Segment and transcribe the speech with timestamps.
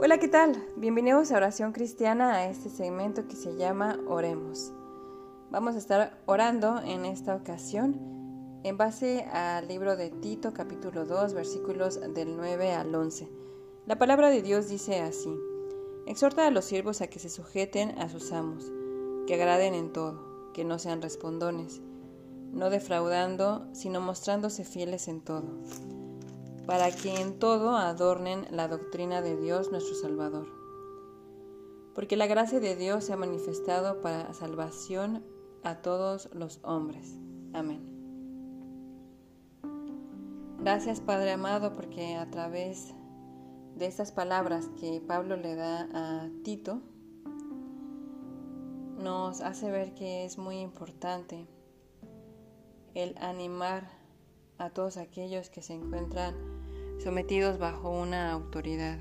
[0.00, 0.64] Hola, ¿qué tal?
[0.76, 4.72] Bienvenidos a Oración Cristiana, a este segmento que se llama Oremos.
[5.50, 11.34] Vamos a estar orando en esta ocasión en base al libro de Tito capítulo 2
[11.34, 13.28] versículos del 9 al 11.
[13.86, 15.34] La palabra de Dios dice así,
[16.06, 18.70] exhorta a los siervos a que se sujeten a sus amos,
[19.26, 21.80] que agraden en todo, que no sean respondones,
[22.52, 25.42] no defraudando, sino mostrándose fieles en todo
[26.68, 30.48] para que en todo adornen la doctrina de Dios nuestro Salvador.
[31.94, 35.24] Porque la gracia de Dios se ha manifestado para salvación
[35.64, 37.16] a todos los hombres.
[37.54, 37.80] Amén.
[40.58, 42.92] Gracias Padre amado porque a través
[43.76, 46.82] de estas palabras que Pablo le da a Tito,
[48.98, 51.46] nos hace ver que es muy importante
[52.92, 53.88] el animar
[54.58, 56.58] a todos aquellos que se encuentran
[56.98, 58.98] sometidos bajo una autoridad.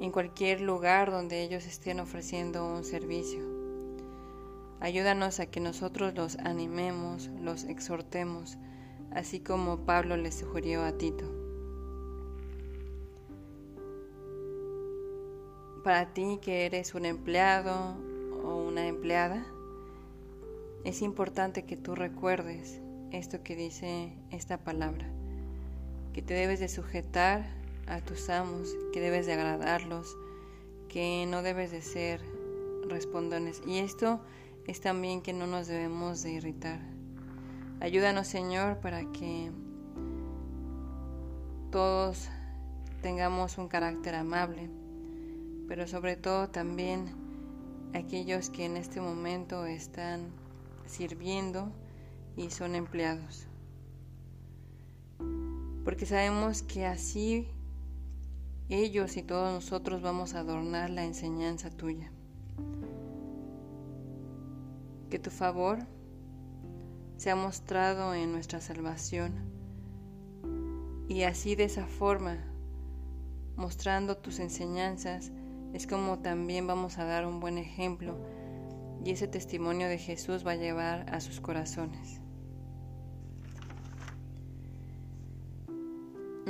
[0.00, 3.40] En cualquier lugar donde ellos estén ofreciendo un servicio.
[4.80, 8.58] Ayúdanos a que nosotros los animemos, los exhortemos,
[9.10, 11.24] así como Pablo le sugirió a Tito.
[15.84, 17.96] Para ti que eres un empleado
[18.44, 19.46] o una empleada,
[20.84, 25.10] es importante que tú recuerdes esto que dice esta palabra
[26.12, 27.46] que te debes de sujetar
[27.86, 30.16] a tus amos, que debes de agradarlos,
[30.88, 32.20] que no debes de ser
[32.88, 33.62] respondones.
[33.66, 34.20] Y esto
[34.66, 36.80] es también que no nos debemos de irritar.
[37.80, 39.50] Ayúdanos Señor para que
[41.70, 42.28] todos
[43.00, 44.68] tengamos un carácter amable,
[45.68, 47.06] pero sobre todo también
[47.94, 50.32] aquellos que en este momento están
[50.86, 51.72] sirviendo
[52.36, 53.49] y son empleados
[55.84, 57.48] porque sabemos que así
[58.68, 62.12] ellos y todos nosotros vamos a adornar la enseñanza tuya.
[65.10, 65.78] Que tu favor
[67.16, 69.34] sea mostrado en nuestra salvación
[71.08, 72.38] y así de esa forma,
[73.56, 75.32] mostrando tus enseñanzas,
[75.72, 78.16] es como también vamos a dar un buen ejemplo
[79.04, 82.20] y ese testimonio de Jesús va a llevar a sus corazones.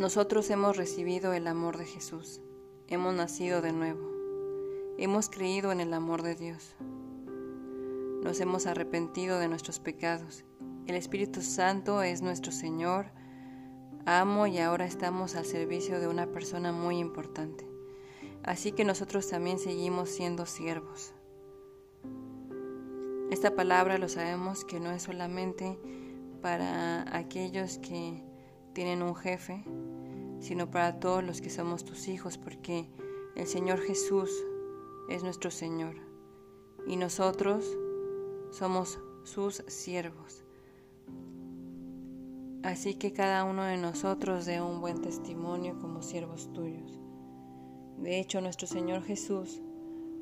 [0.00, 2.40] Nosotros hemos recibido el amor de Jesús,
[2.88, 4.00] hemos nacido de nuevo,
[4.96, 6.74] hemos creído en el amor de Dios,
[8.22, 10.46] nos hemos arrepentido de nuestros pecados.
[10.86, 13.12] El Espíritu Santo es nuestro Señor,
[14.06, 17.68] amo y ahora estamos al servicio de una persona muy importante.
[18.42, 21.12] Así que nosotros también seguimos siendo siervos.
[23.30, 25.78] Esta palabra lo sabemos que no es solamente
[26.40, 28.29] para aquellos que
[28.80, 29.62] tienen un jefe,
[30.40, 32.88] sino para todos los que somos tus hijos, porque
[33.36, 34.30] el Señor Jesús
[35.10, 35.96] es nuestro Señor
[36.86, 37.76] y nosotros
[38.50, 40.46] somos sus siervos.
[42.62, 46.98] Así que cada uno de nosotros dé un buen testimonio como siervos tuyos.
[47.98, 49.60] De hecho, nuestro Señor Jesús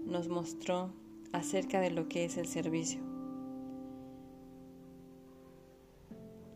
[0.05, 0.91] nos mostró
[1.33, 3.01] acerca de lo que es el servicio.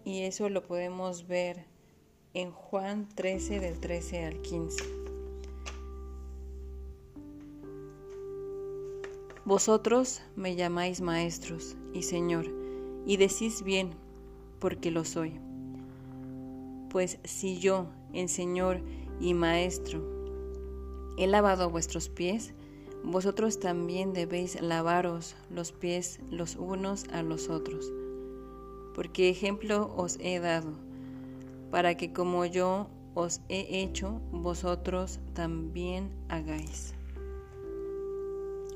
[0.05, 1.71] Y eso lo podemos ver
[2.35, 4.85] en Juan 13 del 13 al 15.
[9.45, 12.47] Vosotros me llamáis maestros y Señor,
[13.05, 13.91] y decís bien,
[14.61, 15.33] porque lo soy.
[16.89, 18.81] Pues si yo, en Señor
[19.21, 20.01] y Maestro,
[21.19, 22.55] he lavado vuestros pies,
[23.05, 27.93] vosotros también debéis lavaros los pies los unos a los otros,
[28.95, 30.73] porque ejemplo os he dado
[31.73, 36.93] para que como yo os he hecho, vosotros también hagáis.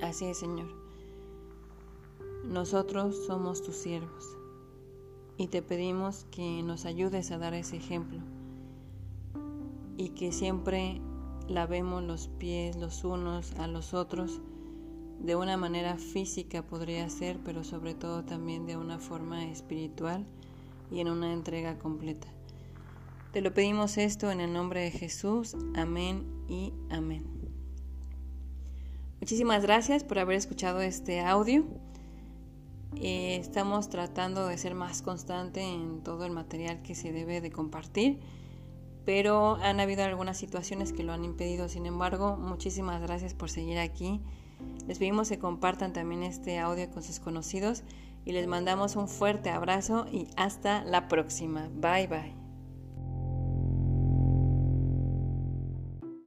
[0.00, 0.68] Así es, Señor.
[2.46, 4.24] Nosotros somos tus siervos
[5.36, 8.20] y te pedimos que nos ayudes a dar ese ejemplo
[9.98, 11.02] y que siempre
[11.48, 14.40] lavemos los pies los unos a los otros
[15.20, 20.26] de una manera física podría ser, pero sobre todo también de una forma espiritual
[20.90, 22.35] y en una entrega completa.
[23.36, 25.56] Te lo pedimos esto en el nombre de Jesús.
[25.74, 27.22] Amén y amén.
[29.20, 31.66] Muchísimas gracias por haber escuchado este audio.
[32.94, 37.50] Eh, estamos tratando de ser más constante en todo el material que se debe de
[37.52, 38.20] compartir,
[39.04, 41.68] pero han habido algunas situaciones que lo han impedido.
[41.68, 44.22] Sin embargo, muchísimas gracias por seguir aquí.
[44.86, 47.82] Les pedimos que compartan también este audio con sus conocidos
[48.24, 51.68] y les mandamos un fuerte abrazo y hasta la próxima.
[51.74, 52.45] Bye bye.